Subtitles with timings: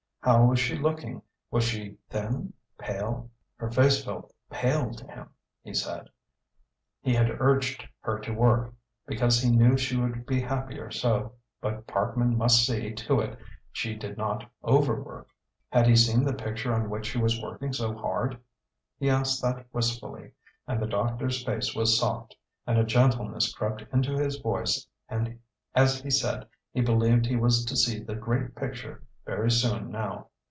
[0.23, 3.31] How was she looking; was she thin pale?
[3.55, 5.29] Her face felt pale to him,
[5.63, 6.09] he said.
[7.01, 8.71] He had urged her to work,
[9.07, 13.39] because he knew she would be happier so, but Parkman must see to it
[13.71, 15.27] she did not overwork.
[15.69, 18.37] Had he seen the picture on which she was working so hard?
[18.99, 20.33] He asked that wistfully;
[20.67, 22.35] and the doctor's face was soft,
[22.67, 24.85] and a gentleness crept into his voice
[25.73, 30.27] as he said he believed he was to see the great picture very soon now.